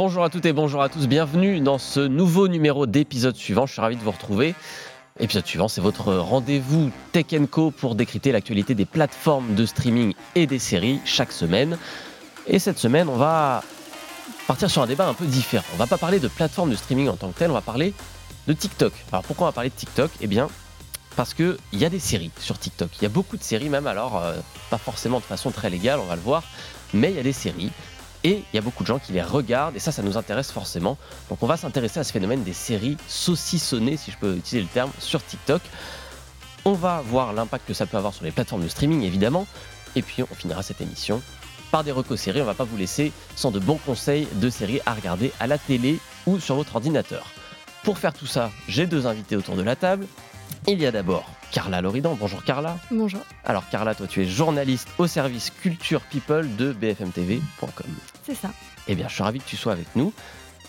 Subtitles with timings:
[0.00, 3.66] Bonjour à toutes et bonjour à tous, bienvenue dans ce nouveau numéro d'épisode suivant.
[3.66, 4.54] Je suis ravi de vous retrouver.
[5.18, 10.46] Épisode suivant, c'est votre rendez-vous Tech Co pour décrypter l'actualité des plateformes de streaming et
[10.46, 11.78] des séries chaque semaine.
[12.46, 13.64] Et cette semaine, on va
[14.46, 15.66] partir sur un débat un peu différent.
[15.74, 17.92] On va pas parler de plateformes de streaming en tant que telles, on va parler
[18.46, 18.92] de TikTok.
[19.10, 20.12] Alors pourquoi on va parler de TikTok?
[20.20, 20.46] Eh bien,
[21.16, 22.90] parce qu'il y a des séries sur TikTok.
[23.00, 24.36] Il y a beaucoup de séries, même alors, euh,
[24.70, 26.44] pas forcément de façon très légale, on va le voir,
[26.94, 27.72] mais il y a des séries.
[28.24, 30.50] Et il y a beaucoup de gens qui les regardent, et ça, ça nous intéresse
[30.50, 30.98] forcément.
[31.28, 34.68] Donc on va s'intéresser à ce phénomène des séries saucissonnées, si je peux utiliser le
[34.68, 35.62] terme, sur TikTok.
[36.64, 39.46] On va voir l'impact que ça peut avoir sur les plateformes de streaming, évidemment.
[39.96, 41.22] Et puis on finira cette émission
[41.70, 42.42] par des recos séries.
[42.42, 45.58] On va pas vous laisser sans de bons conseils de séries à regarder à la
[45.58, 47.26] télé ou sur votre ordinateur.
[47.84, 50.06] Pour faire tout ça, j'ai deux invités autour de la table.
[50.66, 52.14] Il y a d'abord Carla Loridan.
[52.18, 52.78] Bonjour Carla.
[52.90, 53.20] Bonjour.
[53.44, 57.86] Alors Carla, toi tu es journaliste au service Culture People de bfmtv.com.
[58.26, 58.50] C'est ça.
[58.86, 60.12] Eh bien, je suis ravi que tu sois avec nous.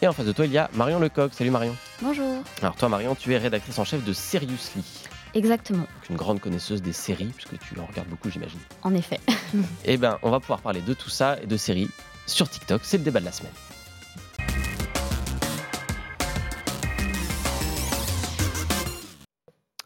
[0.01, 1.33] Et en face de toi, il y a Marion Lecoq.
[1.33, 1.75] Salut Marion.
[2.01, 2.41] Bonjour.
[2.61, 4.83] Alors toi Marion, tu es rédactrice en chef de Seriously.
[5.33, 5.85] Exactement.
[6.09, 8.59] Une grande connaisseuse des séries, puisque tu en regardes beaucoup j'imagine.
[8.83, 9.19] En effet.
[9.85, 11.89] Eh bien, on va pouvoir parler de tout ça et de séries
[12.27, 12.81] sur TikTok.
[12.83, 13.51] C'est le débat de la semaine.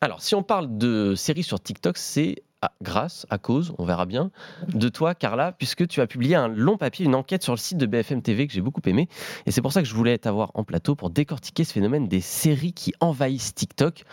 [0.03, 2.43] Alors, si on parle de séries sur TikTok, c'est
[2.81, 4.31] grâce, à cause, on verra bien,
[4.67, 7.77] de toi, Carla, puisque tu as publié un long papier, une enquête sur le site
[7.77, 9.07] de BFM TV que j'ai beaucoup aimé.
[9.45, 12.19] Et c'est pour ça que je voulais t'avoir en plateau pour décortiquer ce phénomène des
[12.19, 14.03] séries qui envahissent TikTok.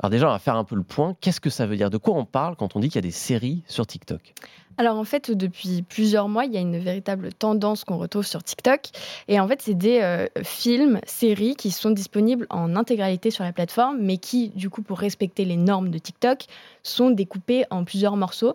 [0.00, 1.16] Alors déjà, on va faire un peu le point.
[1.20, 1.88] Qu'est-ce que ça veut dire?
[1.88, 4.34] De quoi on parle quand on dit qu'il y a des séries sur TikTok?
[4.78, 8.42] Alors en fait, depuis plusieurs mois, il y a une véritable tendance qu'on retrouve sur
[8.42, 8.90] TikTok.
[9.28, 13.52] Et en fait, c'est des euh, films, séries qui sont disponibles en intégralité sur la
[13.52, 16.44] plateforme, mais qui, du coup, pour respecter les normes de TikTok,
[16.82, 18.54] sont découpés en plusieurs morceaux.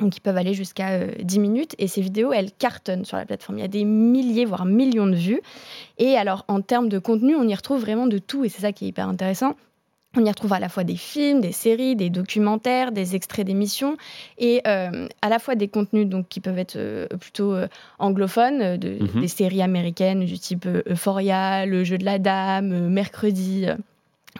[0.00, 1.74] Donc, qui peuvent aller jusqu'à euh, 10 minutes.
[1.78, 3.58] Et ces vidéos, elles cartonnent sur la plateforme.
[3.58, 5.40] Il y a des milliers, voire millions de vues.
[5.96, 8.44] Et alors, en termes de contenu, on y retrouve vraiment de tout.
[8.44, 9.54] Et c'est ça qui est hyper intéressant.
[10.16, 13.96] On y retrouve à la fois des films, des séries, des documentaires, des extraits d'émissions
[14.38, 17.66] et euh, à la fois des contenus donc, qui peuvent être euh, plutôt euh,
[17.98, 19.20] anglophones, Mhm.
[19.20, 23.66] des séries américaines du type Euphoria, Le jeu de la dame, Mercredi.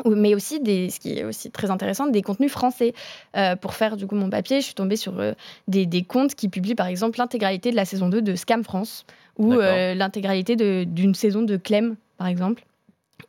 [0.05, 2.95] mais aussi, des, ce qui est aussi très intéressant, des contenus français.
[3.37, 5.33] Euh, pour faire du coup mon papier, je suis tombée sur euh,
[5.69, 9.07] des, des comptes qui publient par exemple l'intégralité de la saison 2 de Scam France
[9.39, 10.57] ou euh, l'intégralité
[10.87, 12.65] d'une saison de Clem par exemple.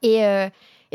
[0.03, 0.21] Et,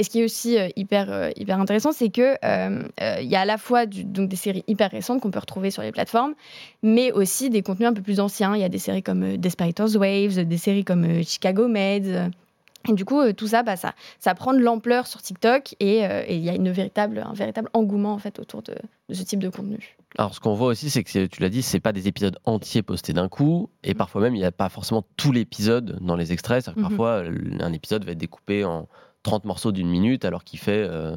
[0.00, 2.82] et ce qui est aussi euh, hyper, euh, hyper intéressant, c'est que euh,
[3.20, 5.70] il y a à la fois du- donc des séries hyper récentes qu'on peut retrouver
[5.70, 6.34] sur les plateformes,
[6.82, 8.54] mais aussi des contenus un peu plus anciens.
[8.56, 12.06] Il y a des séries comme Desperate Waves, des séries comme Chicago Med.
[12.06, 12.28] euh,
[12.88, 16.06] et du coup, euh, tout ça, bah, ça, ça prend de l'ampleur sur TikTok et
[16.06, 18.74] euh, il y a une véritable, un véritable engouement en fait autour de,
[19.10, 19.96] de ce type de contenu.
[20.16, 22.82] Alors, ce qu'on voit aussi, c'est que tu l'as dit, c'est pas des épisodes entiers
[22.82, 26.32] postés d'un coup, et parfois même, il n'y a pas forcément tout l'épisode dans les
[26.32, 26.64] extraits.
[26.64, 26.96] C'est-à-dire que Mhm.
[26.96, 27.22] parfois,
[27.60, 28.88] un épisode va être découpé en
[29.22, 31.16] 30 morceaux d'une minute, alors qu'il fait, euh,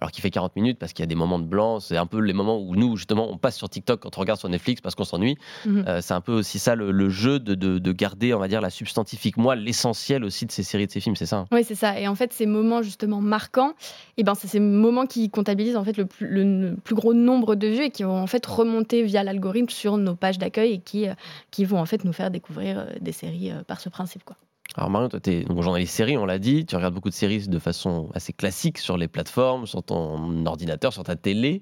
[0.00, 1.78] alors qu'il fait 40 minutes, parce qu'il y a des moments de blanc.
[1.78, 4.38] C'est un peu les moments où nous, justement, on passe sur TikTok quand on regarde
[4.40, 5.36] sur Netflix parce qu'on s'ennuie.
[5.66, 5.84] Mhm.
[5.86, 8.48] Euh, c'est un peu aussi ça le, le jeu de, de- de garder, on va
[8.48, 11.62] dire, la substantifique moi, l'essentiel aussi de ces séries, de ces films, c'est ça Oui,
[11.62, 12.00] c'est ça.
[12.00, 13.74] Et en fait, ces moments justement marquants,
[14.16, 17.54] et ben, c'est ces moments qui comptabilisent en fait le plus, le plus gros nombre
[17.54, 20.78] de vues et qui vont en fait remonter via l'algorithme sur nos pages d'accueil et
[20.78, 21.14] qui, euh,
[21.50, 24.24] qui vont en fait nous faire découvrir des séries par ce principe.
[24.24, 24.36] Quoi.
[24.76, 27.46] Alors Marion, toi, tu es journaliste série, on l'a dit, tu regardes beaucoup de séries
[27.46, 31.60] de façon assez classique sur les plateformes, sur ton ordinateur, sur ta télé.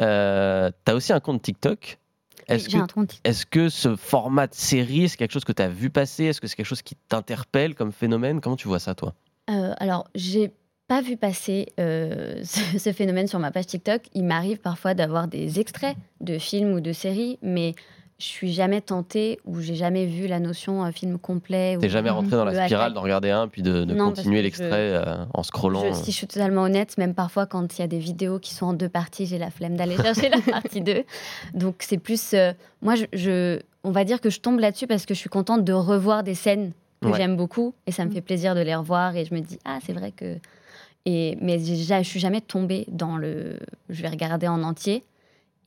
[0.00, 1.98] Euh, tu as aussi un compte TikTok.
[2.48, 3.20] Est-ce J'ai que, un compte.
[3.24, 6.24] est-ce que ce format de série, c'est quelque chose que tu as vu passer?
[6.24, 8.40] Est-ce que c'est quelque chose qui t'interpelle comme phénomène?
[8.40, 9.14] Comment tu vois ça, toi?
[9.50, 10.50] Euh, alors, j'ai
[10.88, 14.02] pas vu passer euh, ce, ce phénomène sur ma page TikTok.
[14.14, 17.74] Il m'arrive parfois d'avoir des extraits de films ou de séries, mais
[18.18, 21.78] je suis jamais tentée ou j'ai jamais vu la notion euh, film complet.
[21.80, 24.42] T'es jamais rentré dans la spirale d'en regarder un, puis de, de Non, parce continuer
[24.42, 27.84] l'extrait euh, en Je- scrollant si je suis totalement honnête, même parfois quand il y
[27.84, 30.80] a des vidéos qui sont en deux parties, j'ai la flemme d'aller chercher la partie
[30.80, 31.04] 2.
[31.54, 32.34] Donc c'est plus.
[32.34, 35.30] euh, moi, je, je- on va dire que je tombe là-dessus parce que je suis
[35.30, 37.16] contente de revoir des scènes que Ouais.
[37.16, 39.78] j'aime beaucoup et ça me fait plaisir de les revoir et je me dis, ah,
[39.86, 40.36] c'est vrai que.
[41.06, 43.60] Et, mais je suis jamais tombée dans le.
[43.88, 45.04] Je vais regarder en entier.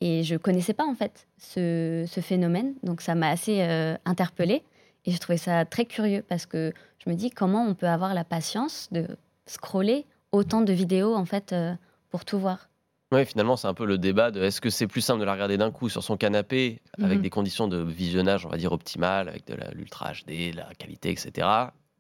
[0.01, 4.63] Et je connaissais pas en fait ce, ce phénomène, donc ça m'a assez euh, interpellée.
[5.06, 8.13] Et je trouvais ça très curieux parce que je me dis comment on peut avoir
[8.13, 9.07] la patience de
[9.45, 11.74] scroller autant de vidéos en fait euh,
[12.09, 12.69] pour tout voir.
[13.13, 15.33] Oui, finalement, c'est un peu le débat de est-ce que c'est plus simple de la
[15.33, 17.24] regarder d'un coup sur son canapé avec Mhm.
[17.24, 21.47] des conditions de visionnage, on va dire, optimales, avec de l'ultra HD, la qualité, etc.,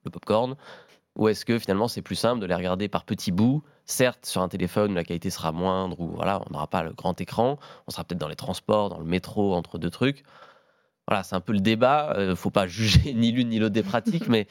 [0.05, 0.55] le popcorn,
[1.17, 4.41] ou est-ce que finalement c'est plus simple de les regarder par petits bouts Certes, sur
[4.41, 7.91] un téléphone, la qualité sera moindre, ou voilà, on n'aura pas le grand écran, on
[7.91, 10.23] sera peut-être dans les transports, dans le métro, entre deux trucs.
[11.09, 12.13] Voilà, c'est un peu le débat.
[12.15, 14.47] Euh, faut pas juger ni l'une ni l'autre des pratiques, mais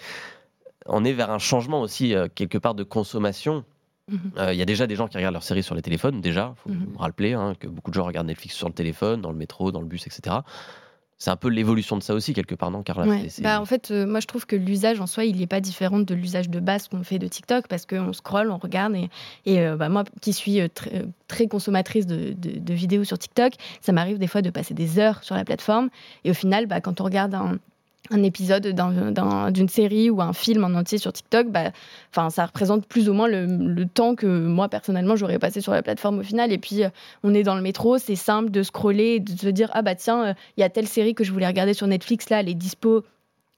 [0.85, 3.65] on est vers un changement aussi, euh, quelque part, de consommation.
[4.09, 4.33] Mhm.
[4.37, 6.53] Euh, Il y a déjà des gens qui regardent leurs séries sur les téléphones, déjà,
[6.57, 6.87] il faut Mhm.
[6.93, 9.73] vous rappeler hein, que beaucoup de gens regardent Netflix sur le téléphone, dans le métro,
[9.73, 10.37] dans le bus, etc.
[11.23, 13.07] C'est un peu l'évolution de ça aussi, quelque part, non, Carla?
[13.07, 13.29] Ouais.
[13.43, 15.99] Bah, en fait, euh, moi je trouve que l'usage en soi, il n'est pas différent
[16.01, 18.95] de l'usage de base qu'on fait de TikTok parce qu'on scrolle, on regarde.
[18.97, 19.11] Et,
[19.45, 23.19] et, euh, bah, moi qui suis euh, très, très consommatrice de, de- de vidéos sur
[23.19, 23.53] TikTok,
[23.83, 25.91] ça m'arrive des fois de passer des heures sur la plateforme.
[26.25, 27.59] Et au final, bah, quand on regarde un,
[28.11, 31.71] un épisode d'un- d'un- d'une série ou un film en entier sur TikTok, bah,
[32.13, 36.21] ça représente plus ou moins le, temps que moi personnellement j'aurais passé sur la plateforme
[36.21, 36.53] au final.
[36.53, 36.89] Et puis euh,
[37.23, 40.25] on est dans le métro, c'est simple de scroller, de se dire ah bah tiens,
[40.29, 42.55] euh, il y a telle série que je voulais regarder sur Netflix là, elle est
[42.55, 43.05] dispo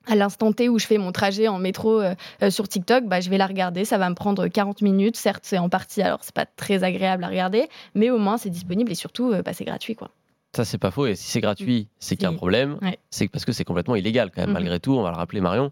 [0.07, 2.15] à l'instant T où je fais mon trajet en métro euh,
[2.51, 3.85] sur TikTok, bah, je vais la regarder.
[3.85, 5.17] Ça va me prendre 40 minutes.
[5.17, 8.51] Certes, c'est en partie, alors c'est pas très agréable à regarder, mais au moins c'est
[8.51, 9.95] disponible et surtout, bah, c'est gratuit.
[9.95, 10.11] quoi.
[10.55, 11.07] Ça, c'est pas faux.
[11.07, 12.79] Et si c'est gratuit, c'est qu'il y a un problème.
[12.83, 12.99] Ouais.
[13.11, 14.55] C'est parce que c'est complètement illégal, quand même, Mhm.
[14.55, 14.93] malgré tout.
[14.95, 15.71] On va le rappeler, Marion.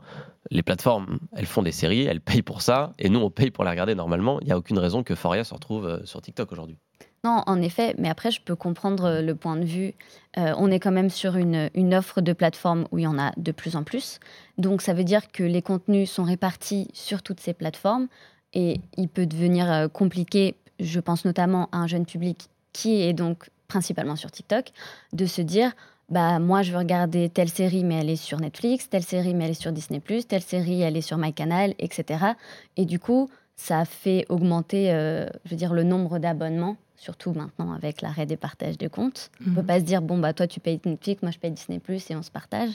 [0.51, 2.95] Les plateformes, elles font des séries, elles payent pour ça.
[2.99, 4.41] Et nous, on paye pour les regarder normalement.
[4.41, 6.79] Il n'y a aucune raison que Foria se retrouve euh, sur TikTok aujourd'hui.
[7.25, 9.93] Non, en effet, mais après, je peux comprendre euh, le point de vue.
[10.39, 13.19] Euh, on est quand même sur une, une offre de plateforme où il y en
[13.19, 14.19] a de plus en plus.
[14.57, 18.09] Donc, ça veut dire que les contenus sont répartis sur toutes ces plateformes
[18.55, 23.51] et il peut devenir compliqué, je pense notamment à un jeune public qui est donc
[23.71, 24.73] principalement sur TikTok,
[25.13, 25.73] de se dire
[26.11, 29.45] bah moi je veux regarder telle série mais elle est sur Netflix, telle série mais
[29.45, 32.35] elle est sur Disney+, telle série elle est sur MyCanal, etc.
[32.77, 33.31] Et du coup,
[33.61, 38.39] ça fait augmenter, euh, je veux dire, le nombre d'abonnements, surtout maintenant avec l'arrêt des
[38.39, 39.31] partages de comptes.
[39.47, 41.79] On peut pas se dire, bon, bah, toi, tu payes Netflix, moi, je paye Disney+,
[42.11, 42.71] et on se partage.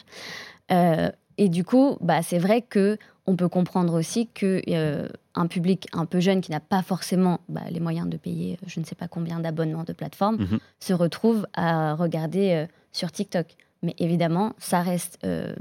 [0.71, 2.97] Euh, et du coup, bah, c'est vrai que
[3.27, 7.39] on peut comprendre aussi que euh, un public un peu jeune qui n'a pas forcément
[7.49, 10.59] bah, les moyens de payer euh, je ne sais pas combien d'abonnements de plateformes Mhm.
[10.79, 13.47] se retrouve à regarder euh, sur TikTok.
[13.81, 15.55] Mais évidemment, ça reste euh,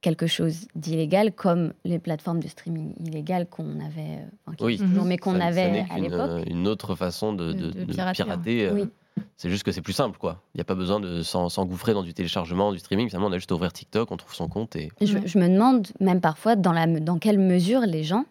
[0.00, 4.78] quelque chose d'illégal, comme les plateformes de streaming illégales qu'on avait, enfin, qui Oui.
[4.78, 6.44] toujours, mais qu'on avait à l'époque.
[6.48, 8.66] Une autre façon de, De- de- de de pirater, pirater.
[8.68, 8.88] euh, Oui.
[9.36, 10.42] C'est juste que c'est plus simple, quoi.
[10.54, 13.08] Il n'y a pas besoin de s'en- s'engouffrer dans du téléchargement, du streaming.
[13.08, 14.90] Finalement, on a juste à ouvrir TikTok, on trouve son compte et.
[15.00, 18.24] Je, me demande même parfois dans, la, dans quelle mesure les gens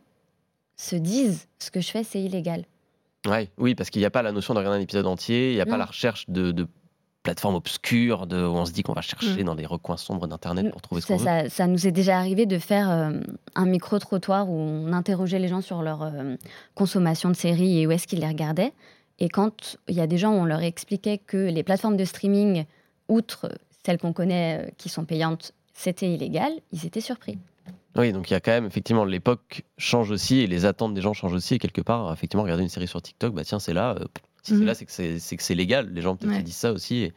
[0.75, 2.65] se disent ce que je fais, c'est illégal.
[3.27, 5.55] Ouais, oui, parce qu'il n'y a pas la notion de regarder un épisode entier, il
[5.55, 6.67] n'y a pas la recherche de, de
[7.23, 9.45] plateformes obscures, de, où on se dit qu'on va chercher Mm.
[9.45, 11.25] dans des recoins sombres d'Internet pour trouver ce qu'on veut.
[11.25, 13.11] ça, ça nous est déjà arrivé de faire euh,
[13.55, 16.35] un micro-trottoir où on interrogeait les gens sur leur euh,
[16.73, 18.71] consommation de séries et où est-ce qu'ils les regardaient.
[19.19, 22.05] Et quand il y a des gens où on leur expliquait que les plateformes de
[22.05, 22.65] streaming,
[23.07, 23.49] outre
[23.85, 27.37] celles qu'on connaît euh, qui sont payantes, c'était illégal, ils étaient surpris.
[27.95, 31.01] Oui, donc il y a quand même, effectivement, l'époque change aussi et les attentes des
[31.01, 31.55] gens changent aussi.
[31.55, 33.95] Et quelque part, effectivement, regarder une série sur TikTok, bah tiens, c'est là.
[33.99, 34.05] euh,
[34.43, 34.65] si c'est Mhm.
[34.65, 35.89] là, c'est que c'est c'est que c'est légal.
[35.91, 36.39] Les gens peut-être Ouais.
[36.39, 36.97] se disent ça aussi.
[37.03, 37.13] Et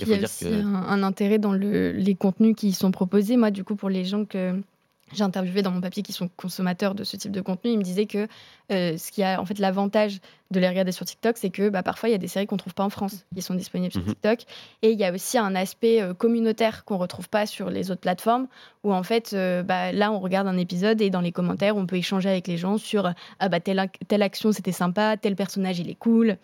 [0.00, 0.62] il y a dire aussi que.
[0.62, 3.36] un, un intérêt dans le- les contenus qui sont proposés.
[3.36, 4.60] Moi, du coup, pour les gens que
[5.12, 7.82] j'ai interviewés dans mon papier qui sont consommateurs de ce type de contenu, ils me
[7.82, 8.26] disaient que
[8.72, 10.18] euh, ce qui a en fait l'avantage
[10.50, 12.56] de les regarder sur TikTok, c'est que bah, parfois il y a des séries qu'on
[12.56, 14.08] trouve pas en France qui sont disponibles sur Mhm.
[14.08, 14.40] TikTok,
[14.82, 18.00] et il y a aussi un aspect euh, communautaire qu'on retrouve pas sur les autres
[18.00, 18.48] plateformes,
[18.84, 21.86] où en fait euh, bah, là on regarde un épisode et dans les commentaires on
[21.86, 25.78] peut échanger avec les gens sur ah bah telle, telle action c'était sympa, tel personnage
[25.78, 26.36] il est cool.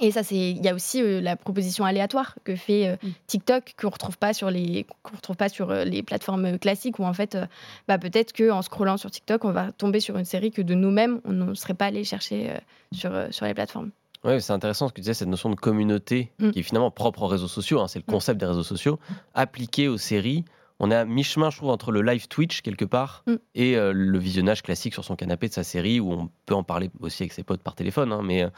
[0.00, 3.08] Et ça, c'est, il y a aussi euh, la proposition aléatoire que fait euh, Mm.
[3.26, 7.04] TikTok qu'on retrouve pas sur les, qu'on retrouve pas sur euh, les plateformes classiques où
[7.04, 7.46] en fait, euh,
[7.88, 10.74] bah, peut-être que en scrollant sur TikTok, on va tomber sur une série que de
[10.74, 12.58] nous-mêmes on ne serait pas allé chercher euh,
[12.92, 13.90] sur euh, sur les plateformes.
[14.24, 16.50] Ouais, c'est intéressant ce que tu disais, cette notion de communauté Mm.
[16.50, 17.80] qui est finalement propre aux réseaux sociaux.
[17.80, 18.12] hein, c'est le Mm.
[18.12, 18.98] concept des réseaux sociaux
[19.34, 20.44] appliqué aux séries.
[20.78, 23.34] On est à mi-chemin, je trouve, entre le live Twitch quelque part Mm.
[23.54, 26.64] et euh, le visionnage classique sur son canapé de sa série où on peut en
[26.64, 28.12] parler aussi avec ses potes par téléphone.
[28.12, 28.48] hein, mais euh,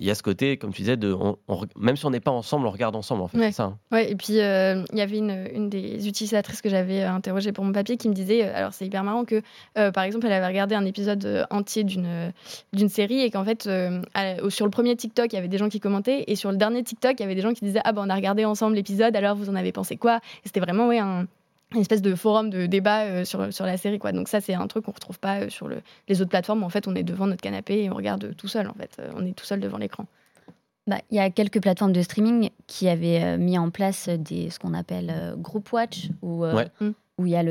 [0.00, 2.10] il y a ce côté, comme tu disais, de, on- on re- même si on
[2.10, 3.22] n'est pas ensemble, on regarde ensemble.
[3.22, 3.52] En fait, Ouais.
[3.52, 3.64] ça.
[3.64, 3.78] hein.
[3.92, 7.52] Ouais, et puis euh, il y avait une, une des utilisatrices que j'avais euh, interrogée
[7.52, 9.42] pour mon papier qui me disait, euh, alors c'est hyper marrant que,
[9.78, 12.30] euh, par exemple, elle avait regardé un épisode euh, entier d'une euh,
[12.72, 14.00] d'une série et qu'en fait, euh,
[14.50, 16.82] sur le premier TikTok, il y avait des gens qui commentaient et sur le dernier
[16.82, 19.14] TikTok, il y avait des gens qui disaient, ah ben on a regardé ensemble l'épisode,
[19.16, 20.16] alors vous en avez pensé quoi?
[20.16, 21.26] Et c'était vraiment ouais, un,
[21.74, 23.98] une espèce de forum de débat euh, sur, sur la série.
[23.98, 24.12] Quoi.
[24.12, 26.62] Donc ça, c'est un truc qu'on retrouve pas euh, sur le, les autres plateformes.
[26.62, 28.68] En fait, on est devant notre canapé et on regarde tout seul.
[28.68, 30.06] En fait, Euh, on est tout seul devant l'écran.
[30.86, 34.50] Bah, Il y a quelques plateformes de streaming qui avaient euh, mis en place des,
[34.50, 36.68] ce qu'on appelle euh, Group Watch, où, euh, Ouais.
[36.80, 36.90] Mm.
[37.18, 37.42] où il y a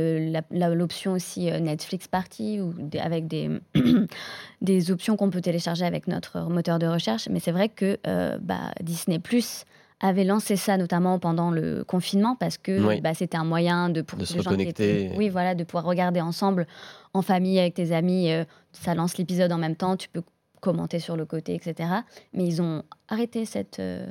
[0.76, 3.50] l'option aussi euh, Netflix Party, ou des- avec des,
[4.62, 7.28] des options qu'on peut télécharger avec notre moteur de recherche.
[7.30, 9.66] Mais c'est vrai que euh, bah, Disney Plus
[10.04, 13.02] avait lancé ça notamment pendant le confinement parce que Oui.
[13.02, 15.06] bah, c'était un moyen de pour De se gens reconnecter.
[15.06, 16.68] étaient- oui voilà de pouvoir regarder ensemble
[17.14, 18.44] en famille avec tes amis euh,
[18.74, 20.22] ça lance l'épisode en même temps tu peux
[20.62, 21.90] commenter sur le côté etc
[22.34, 24.06] mais ils ont arrêté cette euh,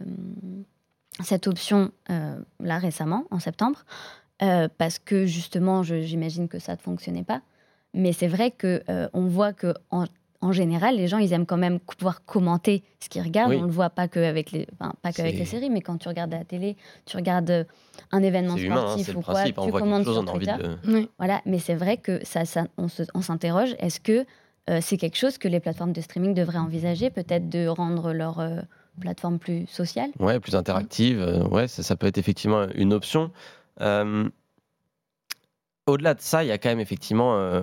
[1.23, 3.85] cette option euh, là récemment en septembre
[4.79, 7.43] parce que justement j'imagine que ça ne fonctionnait pas
[7.95, 10.05] Mais c'est vrai que euh, on voit que en,
[10.43, 13.53] en général, les gens, ils aiment quand même pouvoir commenter ce qu'ils regardent.
[13.53, 13.59] Oui.
[13.61, 16.09] On le voit pas que avec les, enfin, pas qu'avec les séries, mais quand tu
[16.09, 17.65] regardes à la télé, tu regardes euh,
[18.11, 19.55] un événement humain, hein, sportif le ou quoi, principe.
[19.55, 20.63] tu On commandes chose, sur on a envie Twitter.
[20.63, 20.77] de.
[20.93, 21.09] Oui.
[21.19, 23.75] Voilà, mais c'est vrai que ça, ça on se- on s'interroge.
[23.79, 24.27] Est-ce que
[24.71, 28.39] euh, c'est quelque chose que les plateformes de streaming devraient envisager, peut-être de rendre leur
[28.41, 28.61] euh,
[29.01, 30.11] plateforme plus sociale?
[30.21, 31.25] Ouais, plus interactive.
[31.51, 33.31] ouais, ça, ça peut être effectivement une option.
[33.81, 34.29] Euh,
[35.87, 37.63] Au-delà de ça, il y a quand même effectivement euh,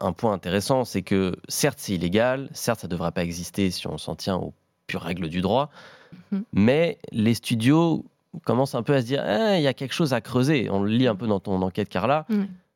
[0.00, 3.86] un point intéressant, c'est que certes c'est illégal, certes ça ne devrait pas exister si
[3.86, 4.52] on s'en tient aux
[4.88, 5.70] pures règles du droit,
[6.30, 6.42] Mhm.
[6.52, 8.04] mais les studios
[8.44, 10.68] commencent un peu à se dire, Ah, il y a quelque chose à creuser.
[10.70, 12.26] On le lit un peu dans ton enquête, Carla.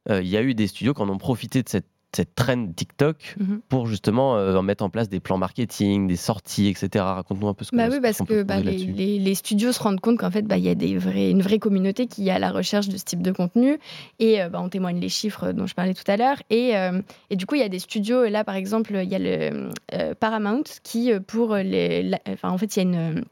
[0.08, 1.86] Euh, Il y a eu des studios qui en ont profité de cette,
[2.16, 3.60] cette trend TikTok Mhm.
[3.68, 7.04] pour justement euh, mettre en place des plans marketing, des sorties, etc.
[7.04, 9.18] Raconte-nous un peu ce que Bah ce oui, parce peut que bah, trouver les, les-
[9.18, 11.58] les studios se rendent compte qu'en fait, bah, il y a des vrais, une vraie
[11.58, 13.78] communauté qui est à la recherche de ce type de contenu.
[14.18, 16.42] Et euh, bah, on témoigne les chiffres dont je parlais tout à l'heure.
[16.50, 19.14] Et, euh, et du coup, il y a des studios, là par exemple, il y
[19.14, 19.70] a le
[20.18, 22.02] Paramount qui, pour les.
[22.02, 23.24] la- Enfin, en fait, il y a une.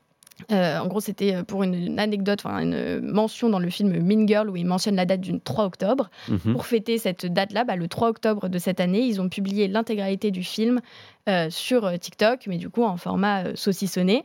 [0.51, 4.51] Euh, en gros, c'était pour une, anecdote, enfin, une mention dans le film Mean Girl
[4.51, 6.11] où il mentionne la date du 3 octobre.
[6.29, 6.53] Mhm.
[6.53, 10.31] Pour fêter cette date-là, bah, le 3 octobre de cette année, ils ont publié l'intégralité
[10.31, 10.81] du film
[11.29, 14.25] euh, sur euh, TikTok, mais du coup en format euh, saucissonné.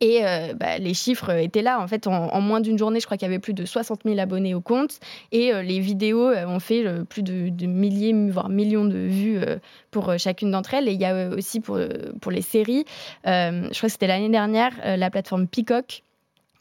[0.00, 1.80] Et euh, bah, les chiffres étaient là.
[1.80, 4.18] En fait, en, moins d'une journée, je crois qu'il y avait plus de 60 000
[4.18, 4.98] abonnés au compte.
[5.32, 9.38] Et euh, les vidéos euh, ont fait euh, plus de, milliers, voire millions de vues
[9.38, 9.58] euh,
[9.90, 10.88] pour euh, chacune d'entre elles.
[10.88, 11.88] Et il y a euh, aussi pour, euh,
[12.20, 12.84] pour les séries,
[13.26, 16.02] euh, je crois que c'était l'année dernière, euh, la plateforme Peacock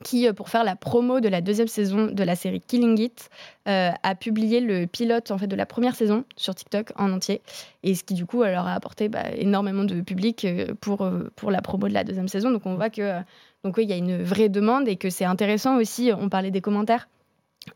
[0.06, 3.30] qui, euh, pour faire la promo de la deuxième saison de la série Killing It,
[3.68, 7.42] euh, a publié le pilote en fait de la première saison sur TikTok en entier,
[7.82, 11.50] et ce qui du coup leur a apporté bah, énormément de public euh, pour pour
[11.50, 12.52] la promo de la deuxième saison.
[12.52, 13.20] Donc on voit que
[13.64, 16.12] donc oui, il y a une vraie demande et que c'est intéressant aussi.
[16.16, 17.10] On parlait des commentaires.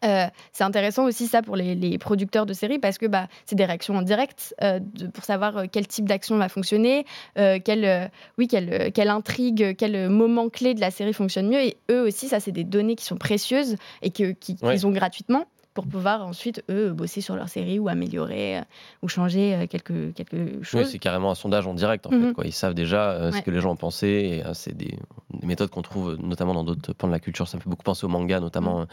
[0.05, 3.55] Euh, c'est intéressant aussi ça pour les, les producteurs de séries parce que bah, c'est
[3.55, 7.05] des réactions en direct euh, de- pour savoir euh, quel type d'action va fonctionner,
[7.38, 11.62] euh, quelle, oui, quelle, quelle intrigue, quel moment clé de la série fonctionne mieux.
[11.62, 14.86] Et eux aussi, ça, c'est des données qui sont précieuses et qui- qu'ils Ouais.
[14.86, 18.62] ont gratuitement pour pouvoir ensuite, eux, bosser sur leur série ou améliorer
[19.01, 20.89] ou changer quelque, Oui, chose.
[20.89, 22.27] c'est carrément un sondage en direct en Mhm.
[22.27, 22.34] fait.
[22.34, 22.46] Quoi.
[22.46, 24.43] Ils savent déjà ce que les gens en pensaient.
[24.53, 24.98] C'est des,
[25.34, 27.48] des méthodes qu'on trouve notamment dans d'autres pans de la culture.
[27.48, 28.86] Ça me fait beaucoup penser au manga, notamment euh,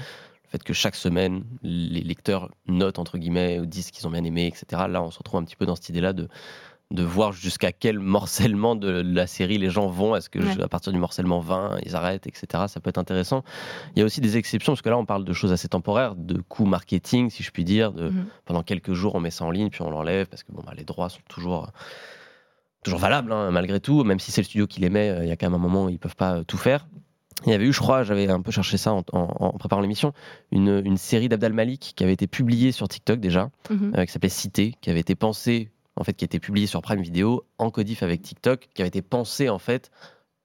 [0.47, 4.25] le fait que chaque semaine, les lecteurs notent entre guillemets, ou disent qu'ils ont bien
[4.25, 4.85] aimé, etc.
[4.89, 6.29] Là, on se retrouve un petit peu dans cette idée-là de
[6.93, 10.15] de voir jusqu'à quel morcellement de la série les gens vont.
[10.15, 10.63] Est-ce que Ouais.
[10.63, 12.47] à partir du morcellement 20, ils arrêtent, etc.
[12.69, 13.43] Ça peut être intéressant.
[13.97, 16.15] Il y a aussi des exceptions, parce que là, on parle de choses assez temporaires,
[16.15, 18.27] de coûts marketing, si je puis dire, de, Mhm.
[18.45, 20.75] pendant quelques jours, on met ça en ligne, puis on l'enlève, parce que bon, bah,
[20.77, 21.73] les droits sont toujours,
[22.85, 25.29] toujours valables, hein, malgré tout, même si c'est le studio qui les met, euh, il
[25.29, 26.87] y a quand même un moment où ils peuvent pas tout faire.
[27.45, 29.83] Il y avait eu, je crois, j'avais un peu cherché ça en, en- en préparant
[29.83, 30.13] l'émission,
[30.53, 33.93] une, une série d'Abdal Malik qui avait été publiée sur TikTok déjà, Mhm.
[33.97, 36.81] euh, qui s'appelait Cité, qui avait été pensée, en fait, qui a été publiée sur
[36.83, 39.91] Prime Video, en codif avec TikTok, qui avait été pensée, en fait,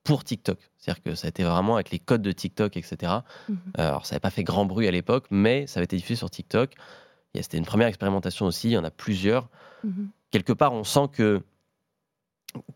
[0.04, 0.58] pour TikTok.
[0.78, 3.14] C'est-à-dire que ça a été vraiment avec les codes de TikTok, etc.
[3.48, 3.58] Mhm.
[3.80, 6.16] Euh, Alors, ça n'avait pas fait grand bruit à l'époque, mais ça avait été diffusé
[6.18, 6.74] sur TikTok.
[7.36, 9.48] C'était une première expérimentation aussi, il y en a plusieurs.
[9.86, 10.10] Mhm.
[10.32, 11.42] Quelque part, on sent que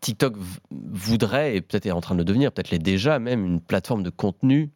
[0.02, 0.36] TikTok
[0.72, 4.04] voudrait, et peut-être est en train de le devenir, peut-être l'est déjà même, une plateforme
[4.04, 4.72] de contenu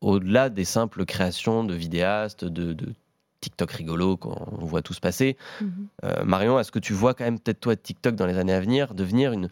[0.00, 2.92] au-delà des simples créations de vidéastes, de, de
[3.40, 5.36] TikTok rigolo qu'on voit tous passer.
[5.60, 5.88] Mhm.
[6.04, 8.60] Euh, Marion, est-ce que tu vois quand même peut-être toi TikTok dans les années à
[8.60, 9.48] venir devenir une,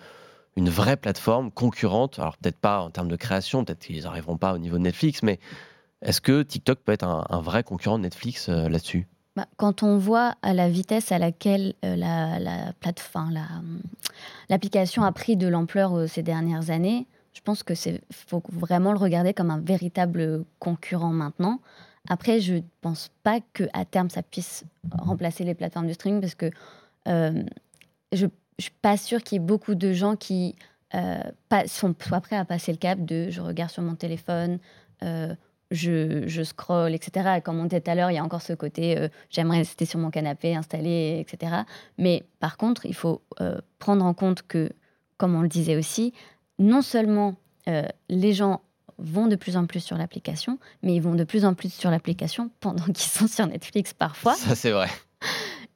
[0.57, 2.19] une vraie plateforme concurrente?
[2.19, 5.23] Alors peut-être pas en termes de création, peut-être qu'ils n'arriveront pas au niveau de Netflix,
[5.23, 5.39] mais
[6.03, 9.07] est-ce que TikTok peut être un, un vrai concurrent de Netflix euh, là-dessus?
[9.35, 12.39] Bah, quand on voit la vitesse à laquelle euh, la,
[14.51, 17.73] l'application a pris de l'ampleur euh, ces dernières années, je pense que
[18.11, 21.61] faut vraiment le regarder comme un véritable concurrent maintenant.
[22.11, 26.21] Après, je ne pense pas que à terme ça puisse remplacer les plateformes de streaming
[26.21, 26.51] parce que
[27.09, 27.43] euh,
[28.13, 30.57] je ne suis pas sûre qu'il y ait beaucoup de gens qui
[30.93, 34.59] sont, soient prêts à passer le cap de je regarde sur mon téléphone,
[35.73, 37.37] je, je scroll, etc.
[37.39, 39.59] Et comme on disait tout à l'heure, il y a encore ce côté euh, j'aimerais
[39.59, 41.63] rester sur mon canapé, installé, etc.
[41.99, 44.71] Mais par contre, il faut euh, prendre en compte que,
[45.17, 46.13] comme on le disait aussi,
[46.59, 47.35] non seulement
[47.69, 48.61] euh, les gens
[48.99, 51.91] vont de plus en plus sur l'application, mais ils vont de plus en plus sur
[51.91, 54.35] l'application pendant qu'ils sont sur Netflix parfois.
[54.35, 54.89] Ça c'est vrai.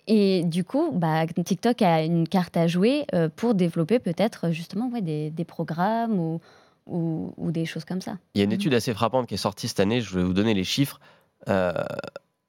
[0.08, 5.02] Et du coup, bah, TikTok a une carte à jouer pour développer peut-être justement ouais,
[5.02, 6.40] des, des programmes ou,
[6.86, 8.18] ou, ou des choses comme ça.
[8.34, 8.54] Il y a une Mhm.
[8.54, 11.00] étude assez frappante qui est sortie cette année, je vais vous donner les chiffres.
[11.48, 11.72] Euh,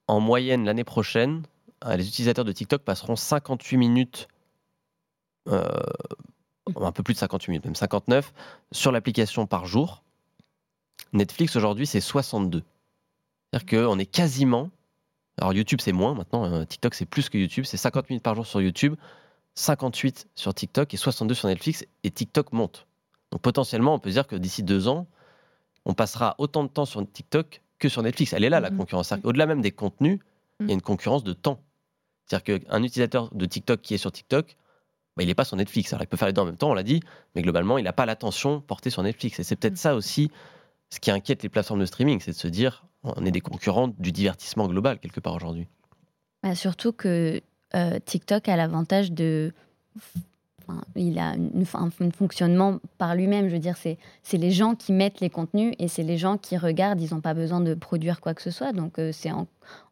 [0.08, 1.44] en moyenne, l'année prochaine,
[1.86, 4.28] euh, les utilisateurs de TikTok passeront 58 minutes,
[5.50, 5.68] euh,
[6.76, 8.34] un peu plus de 58 minutes, même 59,
[8.72, 10.04] sur l'application par jour.
[11.14, 12.64] Netflix aujourd'hui, c'est 62.
[13.54, 14.70] C'est-à-dire qu'on est quasiment
[15.40, 16.66] Alors YouTube, c'est moins maintenant.
[16.66, 17.64] TikTok, c'est plus que YouTube.
[17.66, 18.96] C'est 50 minutes par jour sur YouTube,
[19.54, 21.86] 58 sur TikTok et 62 sur Netflix.
[22.04, 22.87] Et TikTok monte.
[23.32, 25.08] Donc potentiellement, on peut dire que d'ici deux ans,
[25.86, 28.34] on passera autant de temps sur TikTok que sur Netflix.
[28.34, 28.78] Elle est là, la Mhm.
[28.78, 29.14] concurrence.
[29.24, 30.20] Au-delà même des contenus,
[30.60, 30.70] il y Mhm.
[30.70, 31.62] a une concurrence de temps.
[32.26, 34.58] C'est-à-dire qu'un utilisateur de TikTok qui est sur TikTok,
[35.16, 35.94] bah, il n'est pas sur Netflix.
[35.94, 37.02] Alors, il peut faire les deux en même temps, on l'a dit,
[37.36, 39.40] mais globalement, il n'a pas l'attention portée sur Netflix.
[39.40, 39.78] Et c'est peut-être Mhm.
[39.78, 40.30] ça aussi
[40.90, 43.90] ce qui inquiète les plateformes de streaming, c'est de se dire, on est des concurrents
[43.90, 45.68] du divertissement global quelque part aujourd'hui.
[46.44, 47.42] Bah, surtout que
[47.76, 49.54] euh, TikTok a l'avantage de.
[50.68, 53.48] Enfin, il a une- un, un fonctionnement par lui-même.
[53.50, 53.98] Je veux dire, c'est
[54.38, 57.02] les gens qui mettent les contenus et c'est les gens qui regardent.
[57.02, 58.74] Ils n'ont pas besoin de produire quoi que ce soit.
[58.74, 59.48] Donc, euh, c'est en,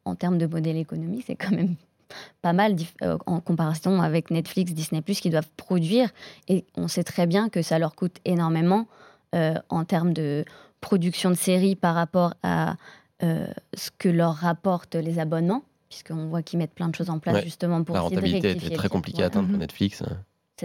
[0.06, 1.76] en termes de modèle économique, c'est quand même
[2.42, 6.10] pas mal euh, en comparaison avec Netflix, Disney, qui doivent produire.
[6.48, 8.88] Et on sait très bien que ça leur coûte énormément
[9.34, 10.46] euh, en termes de
[10.82, 12.76] production de séries par rapport à
[13.22, 17.36] ce que leur rapportent les abonnements puisqu'on voit qu'ils mettent plein de choses en place
[17.36, 17.44] Ouais.
[17.44, 19.62] justement pour La rentabilité était très compliquée à atteindre pour Mhm.
[19.62, 20.04] Netflix.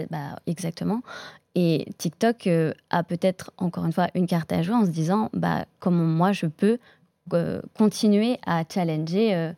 [0.09, 1.01] Bah, exactement.
[1.55, 5.29] Et TikTok euh, a peut-être encore une fois une carte à jouer en se disant
[5.33, 6.77] bah, comment moi je peux
[7.33, 9.51] euh, continuer à challenger euh,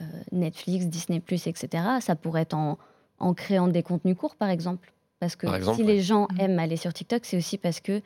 [0.00, 1.66] euh, Netflix, Disney, etc.
[2.00, 2.78] Ça pourrait être en,
[3.18, 4.92] en créant des contenus courts par exemple.
[5.18, 5.92] Parce que Par exemple, si ouais.
[5.94, 6.40] les gens Mhm.
[6.40, 8.00] aiment aller sur TikTok, c'est aussi parce que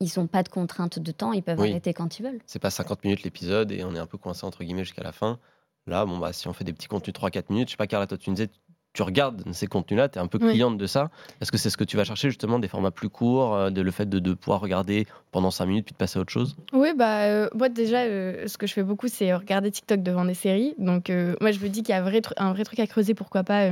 [0.00, 1.70] ils n'ont pas de contraintes de temps, ils peuvent Oui.
[1.70, 2.40] arrêter quand ils veulent.
[2.46, 5.12] C'est pas 50 minutes l'épisode et on est un peu coincé entre guillemets jusqu'à la
[5.12, 5.38] fin.
[5.86, 8.06] Là, bon, bah, si on fait des petits contenus 3-4 minutes, je sais pas, Carla,
[8.08, 8.48] toi, tu me disais,
[8.92, 10.50] tu regardes ces contenus-là, tu es un peu Oui.
[10.50, 11.10] cliente de ça.
[11.40, 13.80] Est-ce que c'est ce que tu vas chercher justement, des formats plus courts, euh, de
[13.80, 16.56] le fait de, de pouvoir regarder pendant 5 minutes puis de passer à autre chose?
[16.72, 20.24] Oui, bah, euh, moi déjà, euh, ce que je fais beaucoup, c'est regarder TikTok devant
[20.24, 20.74] des séries.
[20.78, 22.78] Donc, euh, moi, je me dis qu'il y a un vrai, tru- un vrai truc
[22.80, 23.70] à creuser, pourquoi pas.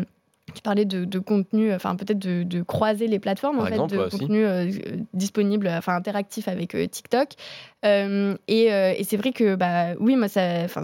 [0.50, 3.69] Euh, tu parlais de, de contenu, enfin peut-être de, de croiser les plateformes, Par en
[3.69, 7.28] exemple, fait, de contenu euh, euh, disponible, enfin interactif avec euh, TikTok.
[7.85, 10.83] Euh, et euh, et c'est vrai que, bah, oui, moi, ça, enfin,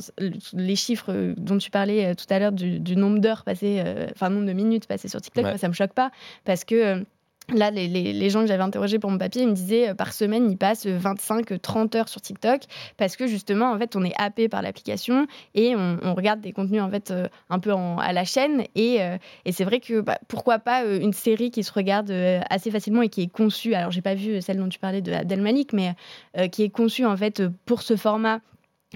[0.54, 3.82] les chiffres euh, dont tu parlais euh, tout à l'heure du, du nombre d'heures passées,
[3.84, 5.50] euh, enfin, nombre de minutes passées sur TikTok, Ouais.
[5.50, 6.10] moi, ça me choque pas
[6.44, 7.04] parce que.
[7.50, 10.12] Euh, Là, les, gens que j'avais interrogés pour mon papier, ils me disaient euh, par
[10.12, 12.62] semaine, ils passent 25-30 heures sur TikTok
[12.96, 16.80] parce que justement, en fait, on est happé par l'application et on, regarde des contenus
[16.80, 18.64] en fait euh, un peu à la chaîne.
[18.74, 19.16] Et, euh,
[19.50, 23.02] c'est vrai que bah, pourquoi pas euh, une série qui se regarde euh, assez facilement
[23.02, 23.74] et qui est conçue.
[23.74, 25.94] Alors, j'ai pas vu celle dont tu parlais de Abdel Malik, mais
[26.38, 28.40] euh, qui est conçue en fait euh, pour ce format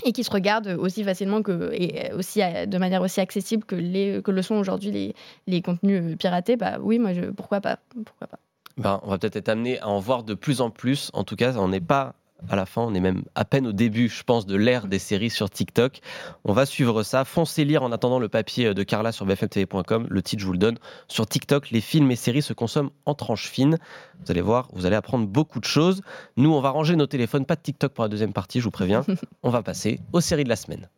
[0.04, 3.76] et qui se regarde aussi facilement que et aussi euh, de manière aussi accessible que
[3.76, 5.14] les que le sont aujourd'hui les,
[5.46, 8.38] les contenus euh, piratés bah oui moi pourquoi pas pourquoi pas
[8.76, 11.10] ben, On va peut-être être amené à en voir de plus en plus.
[11.12, 12.14] En tout cas, on n'est pas
[12.48, 14.98] à la fin, on est même à peine au début, je pense, de l'ère des
[14.98, 16.00] séries sur TikTok.
[16.44, 17.24] On va suivre ça.
[17.24, 20.06] Foncez lire en attendant le papier de Carla sur bfmtv.com.
[20.08, 20.78] Le titre, je vous le donne.
[21.08, 23.78] Sur TikTok, les films et séries se consomment en tranches fines.
[24.24, 26.02] Vous allez voir, vous allez apprendre beaucoup de choses.
[26.36, 27.46] Nous, on va ranger nos téléphones.
[27.46, 29.04] Pas de TikTok pour la deuxième partie, je vous préviens.
[29.42, 30.88] on va passer aux séries de la semaine.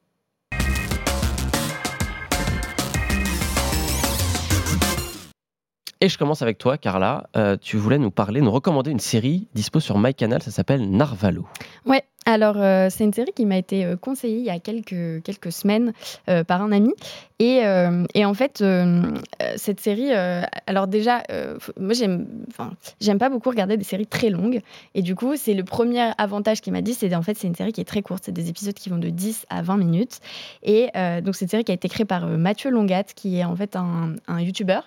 [6.03, 7.29] Et je commence avec toi, Carla.
[7.37, 11.47] Euh, tu voulais nous parler, nous recommander une série dispo sur MyCanal, ça s'appelle Narvalo.
[11.87, 15.23] Ouais, alors euh, c'est une série qui m'a été euh, conseillée il y a quelques,
[15.23, 15.93] quelques semaines
[16.49, 16.93] par un ami.
[17.39, 17.63] Et,
[18.15, 18.65] et en fait,
[19.57, 21.23] cette série, alors déjà,
[21.79, 22.27] moi j'aime
[23.01, 24.61] j'aime pas beaucoup regarder des séries très longues.
[24.95, 27.57] Et du coup, c'est le premier avantage qu'il m'a dit, c'est en fait c'est une
[27.57, 28.23] série qui est très courte.
[28.27, 30.21] C'est des épisodes qui vont de 10 à 20 minutes.
[30.63, 30.89] Et
[31.23, 33.75] donc c'est une série qui a été créée par Mathieu Longat, qui est en fait
[33.75, 34.81] un, un YouTuber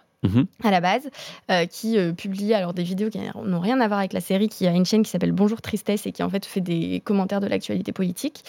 [0.64, 1.10] À la base,
[1.52, 4.50] euh, qui euh, publie alors des vidéos qui n'ont rien à voir avec la série,
[4.50, 7.40] qui a une chaîne qui s'appelle Bonjour Tristesse et qui en fait fait des commentaires
[7.40, 8.44] de l'actualité politique.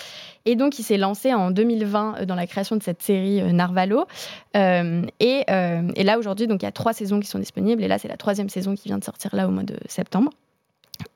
[0.45, 3.53] Et donc il s'est lancé en 2020 euh, dans la création de cette série euh,
[3.53, 4.07] Narvalo.
[4.55, 7.99] Et, et là aujourd'hui, donc il y a trois saisons qui sont disponibles et là
[7.99, 10.31] c'est la troisième saison qui vient de sortir là au mois de septembre.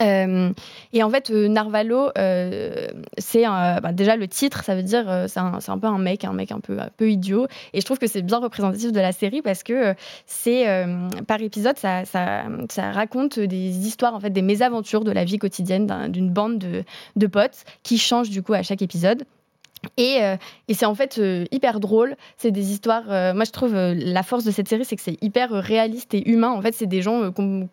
[0.02, 0.52] Euh,
[0.92, 2.88] et en fait, euh, Narvalo, euh,
[3.18, 6.52] c'est bah, déjà le titre, ça veut dire c'est un, peu un mec, un mec
[6.52, 6.78] un peu,
[7.10, 7.46] idiot.
[7.72, 9.94] Et je trouve que c'est bien représentatif de la série parce que
[10.26, 10.66] c'est
[11.26, 12.04] par épisode, ça,
[12.92, 16.84] raconte des histoires, en fait, des mésaventures de la vie quotidienne d'un- d'une bande de,
[17.16, 19.24] de potes qui changent du coup à chaque épisode.
[19.96, 20.36] Et, euh,
[20.68, 22.16] et c'est en fait euh, hyper drôle.
[22.36, 23.04] C'est des histoires.
[23.10, 26.28] euh, moi, je trouve la force de cette série, c'est que c'est hyper réaliste et
[26.30, 26.50] humain.
[26.50, 27.68] En fait, c'est des gens qu'on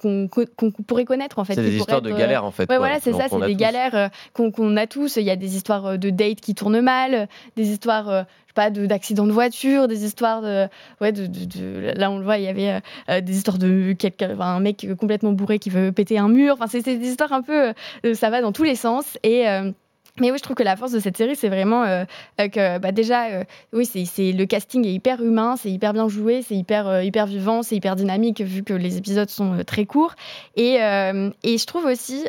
[0.87, 1.39] pourrait connaître.
[1.39, 2.63] En fait, c'est des histoires de être, galères en fait.
[2.63, 2.77] Ouais, quoi.
[2.79, 3.57] voilà, c'est ça, c'est des tous.
[3.57, 5.17] galères qu'on a tous.
[5.17, 9.27] Il y a des histoires de dates qui tournent mal, des histoires, pas, de- d'accidents
[9.27, 10.67] de, voiture, des histoires de,
[11.01, 13.93] ouais, de, de- de- là on le voit, il y avait euh, des histoires de
[13.93, 16.53] quelqu'un, enfin, un mec complètement bourré qui veut péter un mur.
[16.55, 17.73] Enfin, c'est c'est des histoires un peu,
[18.05, 19.71] euh, ça va dans tous les sens et euh,
[20.19, 22.03] Mais oui, je trouve que la force de cette série, c'est vraiment euh,
[22.41, 26.07] euh, que bah, déjà, euh, oui, c'est le casting est hyper humain, c'est hyper bien
[26.07, 30.15] joué, c'est hyper, hyper vivant, c'est hyper dynamique vu que les épisodes sont très courts.
[30.55, 32.25] Et, et, je trouve aussi,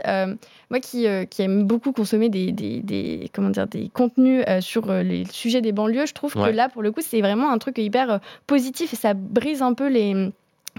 [0.71, 5.25] moi qui, qui, aime beaucoup consommer des, des, des comment dire, des contenus sur les
[5.27, 8.21] sujets des banlieues, je trouve que là, pour le coup, c'est vraiment un truc hyper
[8.47, 10.31] positif et ça brise un peu les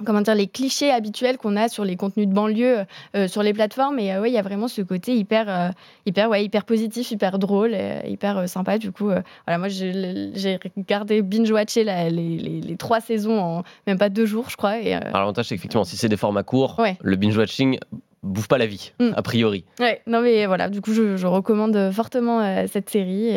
[0.05, 2.85] comment dire, les clichés habituels qu'on a sur les contenus de banlieue
[3.15, 3.99] euh, sur les plateformes.
[3.99, 5.69] Et euh, ouais, il y a vraiment ce côté hyper, euh,
[6.05, 8.77] hyper, ouais, hyper positif, hyper drôle, hyper sympa.
[8.77, 14.25] Du coup, voilà, moi, j'ai regardé les, les, les, trois saisons en même pas deux
[14.25, 14.79] jours, je crois.
[14.79, 17.79] Et, Alors, l'avantage, c'est qu'effectivement, si c'est des formats courts, le binge-watching
[18.21, 19.11] bouffe pas la vie, mm.
[19.15, 19.63] a priori.
[19.79, 23.29] Ouais, non mais voilà, du coup je, recommande fortement cette série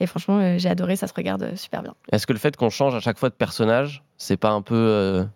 [0.00, 1.94] et franchement j'ai adoré, ça se regarde super bien.
[2.10, 5.26] Est-ce que le fait qu'on change à chaque fois de personnage, c'est pas un peu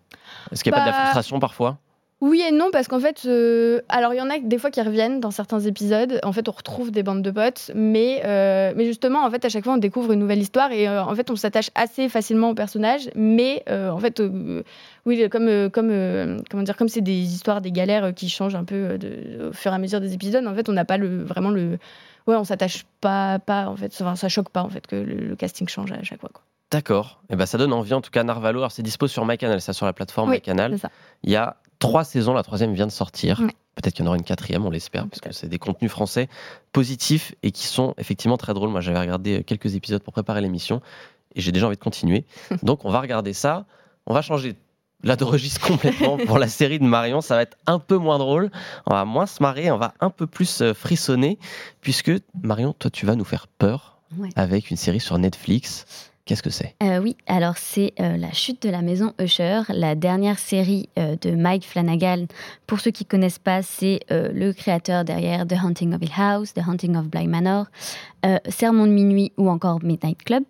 [0.51, 1.77] est-ce qu'il n'y a pas de la bah, frustration parfois?
[2.21, 4.81] Oui et non, parce qu'en fait, euh, alors il y en a des fois qui
[4.81, 6.19] reviennent dans certains épisodes.
[6.23, 9.49] En fait, on retrouve des bandes de potes, mais, euh, mais justement, en fait, à
[9.49, 12.49] chaque fois, on découvre une nouvelle histoire et euh, en fait, on s'attache assez facilement
[12.49, 13.09] au personnage.
[13.15, 14.21] Mais en fait,
[15.05, 18.97] oui, comme comme comment dire, comme c'est des histoires, des galères qui changent un peu
[18.97, 20.45] de, au fur et à mesure des épisodes.
[20.45, 21.77] En fait, on n'a pas le vraiment le,
[22.27, 25.35] ouais, on s'attache pas pas en fait, enfin, ça choque pas en fait que le,
[25.37, 26.31] casting change à chaque fois.
[26.33, 26.43] Quoi.
[26.71, 27.21] D'accord.
[27.23, 28.59] Et eh ben ça donne envie en tout cas Narvalo.
[28.59, 30.77] Alors c'est dispo sur MyCanal, ça sur la plateforme MyCanal.
[31.23, 33.41] Il y a trois saisons, la troisième vient de sortir.
[33.75, 36.27] Peut-être qu'il y en aura une quatrième, on l'espère, parce que c'est des contenus français
[36.73, 38.69] positifs et qui sont effectivement très drôles.
[38.69, 40.81] Moi j'avais regardé quelques épisodes pour préparer l'émission
[41.33, 42.25] et j'ai déjà envie de continuer.
[42.63, 43.65] Donc on va regarder ça.
[44.05, 44.55] On va changer
[45.03, 47.21] là de registre complètement pour la série de Marion.
[47.21, 48.51] Ça va être un peu moins drôle.
[48.85, 51.39] On va moins se marrer, on va un peu plus euh, frissonner,
[51.81, 52.11] puisque
[52.43, 53.97] Marion, toi tu vas nous faire peur
[54.35, 56.08] avec une série sur Netflix.
[56.29, 56.75] Qu'est-ce que c'est?
[56.83, 61.15] Euh, Oui, alors c'est euh, La chute de la maison Usher, la dernière série euh,
[61.19, 62.27] de Mike Flanagan.
[62.67, 66.53] Pour ceux qui ne connaissent pas, c'est le créateur derrière The Haunting of Hill House,
[66.53, 67.65] The Haunting of Bly Manor,
[68.47, 70.43] Sermon de minuit ou encore Midnight Club.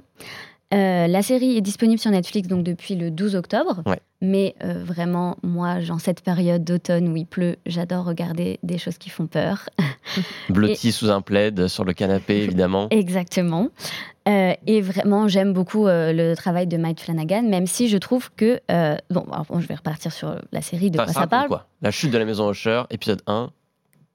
[0.72, 3.84] La série est disponible sur Netflix donc depuis le 12 octobre.
[4.22, 9.10] Mais vraiment, moi, en cette période d'automne où il pleut, j'adore regarder des choses qui
[9.10, 9.70] font peur.
[10.50, 12.88] Blotti sous un plaid sur le canapé, évidemment.
[12.92, 13.70] Exactement.
[14.30, 18.30] Euh, et vraiment, j'aime beaucoup euh, le travail de Mike Flanagan, même si je trouve
[18.36, 18.60] que.
[18.70, 19.26] Euh, bon,
[19.60, 21.48] je vais repartir sur la série, de quoi ça parle.
[21.48, 23.50] Quoi la chute de la maison Usher, épisode 1.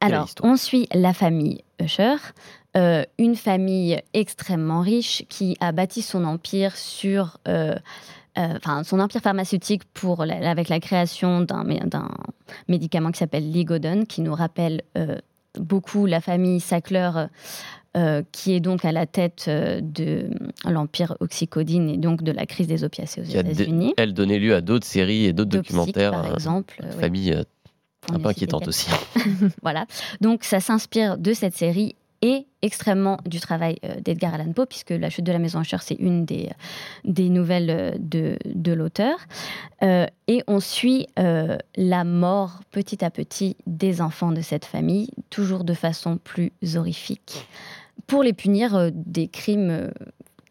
[0.01, 2.17] Alors, on suit la famille Usher,
[2.75, 7.39] une famille extrêmement riche qui a bâti son empire sur.
[8.37, 11.65] Enfin, son empire pharmaceutique pour avec la création d'un
[12.69, 14.83] médicament qui s'appelle Ligodon, qui nous rappelle
[15.57, 17.11] beaucoup la famille Sackler
[17.97, 20.29] euh, qui est donc à la tête euh, de
[20.69, 23.95] l'empire oxycodine et donc de la crise des opiacés aux États-Unis.
[23.97, 26.11] Elle donnait lieu à d'autres séries et d'autres documentaires.
[26.11, 26.83] Par euh, exemple.
[26.99, 27.33] famille
[28.13, 28.91] un peu inquiétante aussi.
[29.63, 29.87] voilà.
[30.21, 35.11] Donc ça s'inspire de cette série et extrêmement du travail d'Edgar Allan Poe, puisque La
[35.11, 36.51] chute de la maison Usher, c'est une des,
[37.05, 39.17] des nouvelles de, de l'auteur.
[39.83, 45.75] et on suit la mort petit à petit des enfants de cette famille, toujours de
[45.75, 47.47] façon plus horrifique
[48.07, 49.91] pour les punir euh, des crimes euh,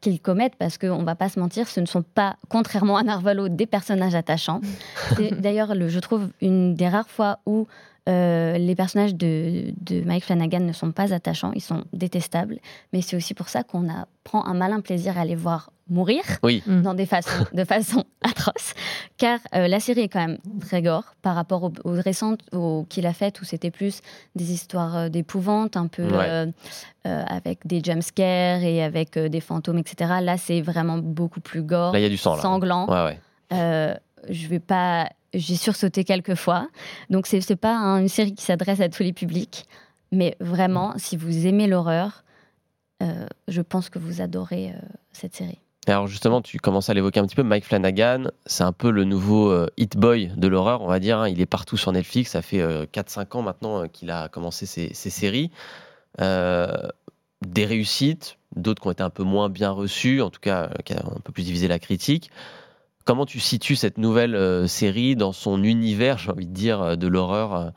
[0.01, 3.03] qu'ils commettent, parce qu'on ne va pas se mentir, ce ne sont pas, contrairement à
[3.03, 4.59] Narvalo, des personnages attachants.
[5.15, 7.67] C'est d'ailleurs, je trouve, une des rares fois où
[8.10, 9.74] euh, les personnages de,
[10.06, 12.60] Mike Flanagan ne sont pas attachants, ils sont détestables,
[12.92, 13.88] mais c'est aussi pour ça qu'on
[14.26, 16.82] prend un malin plaisir à les voir mourir mm.
[16.82, 18.74] dans des façons, de façon atroce,
[19.18, 22.42] car euh, la série est quand même très gore par rapport aux, récentes
[22.89, 24.02] qu'il a faites où c'était plus
[24.36, 26.08] des histoires euh, d'épouvante, un peu
[27.06, 30.16] avec des jumpscares et avec des fantômes, etc.
[30.22, 32.88] Là, c'est vraiment beaucoup plus gore, là, y a du sang, sanglant.
[32.88, 33.18] Ouais,
[34.29, 36.69] je vais pas j'ai sursauté quelques fois.
[37.09, 39.65] Donc, ce n'est pas une série qui s'adresse à tous les publics.
[40.12, 42.23] Mais vraiment, si vous aimez l'horreur,
[43.01, 44.79] euh, je pense que vous adorez euh,
[45.12, 45.59] cette série.
[45.88, 49.05] alors justement, tu commences à l'évoquer un petit peu, Mike Flanagan, c'est un peu le
[49.05, 51.17] nouveau euh, hit boy de l'horreur, on va dire.
[51.17, 51.29] Hein.
[51.29, 55.09] Il est partout sur Netflix, ça fait 4-5 ans maintenant qu'il a commencé ses, ses
[55.09, 55.49] séries.
[56.19, 60.93] des réussites, d'autres qui ont été un peu moins bien reçues, en tout cas qui
[60.93, 62.29] ont un peu plus divisé la critique.
[63.06, 66.96] Comment tu situes cette nouvelle euh, série dans son univers, j'ai envie de dire, euh,
[66.96, 67.70] de l'horreur euh?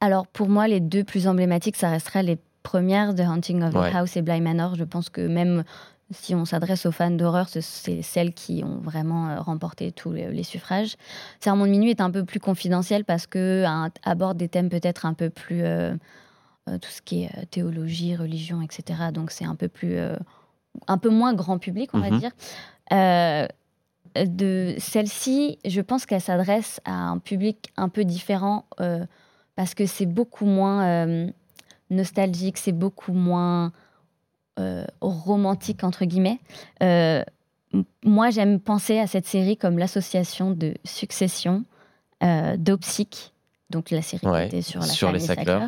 [0.00, 3.94] Alors pour moi, les deux plus emblématiques, ça resterait les premières de Hunting of the
[3.94, 4.74] House et Bly Manor.
[4.74, 5.64] Je pense que même
[6.10, 10.96] si on s'adresse aux fans d'horreur, c'est celles qui ont vraiment remporté tous les, suffrages.
[11.40, 13.64] Sermon de minuit est un peu plus confidentiel parce que
[14.04, 15.62] aborde des thèmes peut-être un peu plus
[16.66, 19.10] tout ce qui est théologie, religion, etc.
[19.12, 19.98] Donc c'est un peu plus
[20.86, 22.20] un peu moins grand public, on va mm-hmm.
[22.20, 23.48] dire
[24.14, 29.04] de celle-ci, je pense qu'elle s'adresse à un public un peu différent euh,
[29.56, 31.30] parce que c'est beaucoup moins euh,
[31.90, 33.72] nostalgique, c'est beaucoup moins
[34.58, 36.40] euh, romantique, entre guillemets.
[38.02, 41.64] Moi, j'aime penser à cette série comme l'association de Succession,
[42.56, 43.34] Dopsic,
[43.68, 45.66] donc la série Ouais, qui était sur la sur les Sackler.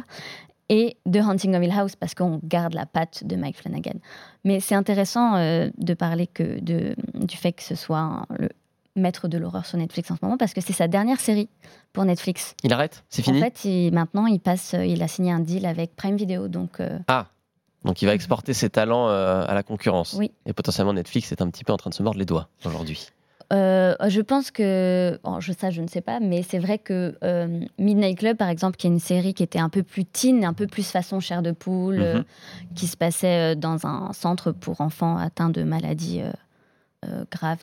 [0.73, 3.99] Et The Hunting of Hill House, parce qu'on garde la patte de Mike Flanagan.
[4.45, 8.49] Mais c'est intéressant euh, de parler que de, du fait que ce soit le
[8.97, 11.49] maître de l'horreur sur Netflix en ce moment, parce que c'est sa dernière série
[11.93, 12.55] pour Netflix.
[12.63, 15.41] Il arrête C'est fini En fait, il- maintenant, il passe, euh, il a signé un
[15.41, 16.99] deal avec Prime Video, donc euh,
[17.85, 20.15] Donc il va exporter ses talents euh, à la concurrence.
[20.19, 20.31] Oui.
[20.47, 23.09] Et potentiellement Netflix est un petit peu en train de se mordre les doigts aujourd'hui.
[23.53, 27.17] Euh, je pense que, bon, je, ça je ne sais pas, mais c'est vrai que
[27.25, 30.45] euh, Midnight Club, par exemple, qui est une série qui était un peu plus teen,
[30.45, 32.03] un peu plus façon chair de poule, Mhm.
[32.03, 32.23] euh,
[32.77, 36.23] qui se passait dans un centre pour enfants atteints de maladies
[37.33, 37.59] graves,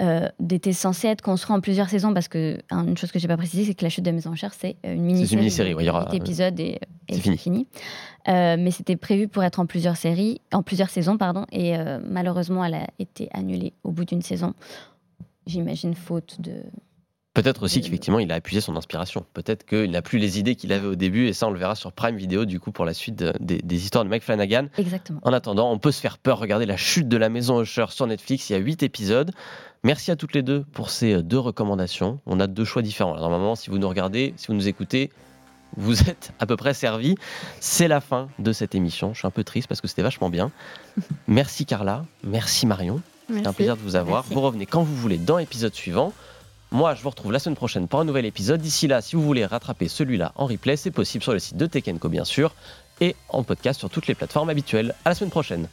[0.00, 3.28] euh, était censée être construit en plusieurs saisons parce que hein, une chose que j'ai
[3.28, 5.74] pas précisé, c'est que La Chute de Maison Cher, c'est euh, une mini-série, mini-série, de
[5.74, 6.78] ouais, il y aura- huit épisodes et,
[7.10, 7.36] c'est fini.
[7.36, 7.66] fini.
[8.28, 11.98] Euh, mais c'était prévu pour être en plusieurs séries, en plusieurs saisons, pardon, et euh,
[12.04, 14.54] malheureusement, elle a été annulée au bout d'une saison.
[15.46, 16.62] J'imagine faute de.
[17.42, 19.24] Peut-être aussi Euh, qu'effectivement il a appuyé son inspiration.
[19.34, 21.74] Peut-être qu'il n'a plus les idées qu'il avait au début et ça on le verra
[21.74, 24.66] sur Prime Video du coup pour la suite de- des, des histoires de Mike Flanagan.
[24.76, 25.20] Exactement.
[25.22, 26.38] En attendant, on peut se faire peur.
[26.38, 28.50] Regardez la chute de la maison Usher sur Netflix.
[28.50, 29.30] Il y a 8 épisodes.
[29.84, 32.18] Merci à toutes les deux pour ces euh, deux recommandations.
[32.26, 33.14] On a deux choix différents.
[33.14, 35.10] Alors, normalement, si vous nous regardez, si vous nous écoutez,
[35.76, 37.14] vous êtes à peu près servis.
[37.60, 39.12] C'est la fin de cette émission.
[39.14, 40.50] Je suis un peu triste parce que c'était vachement bien.
[41.28, 42.04] Merci Carla.
[42.24, 43.00] Merci Marion.
[43.32, 44.22] C'est un plaisir de vous avoir.
[44.22, 44.34] Merci.
[44.34, 46.12] Vous revenez quand vous voulez dans l'épisode suivant.
[46.70, 48.60] Moi, je vous retrouve la semaine prochaine pour un nouvel épisode.
[48.60, 51.66] D'ici là, si vous voulez rattraper celui-là en replay, c'est possible sur le site de
[51.66, 52.54] Tekenco, bien sûr,
[53.00, 54.94] et en podcast sur toutes les plateformes habituelles.
[55.06, 55.68] À la semaine prochaine.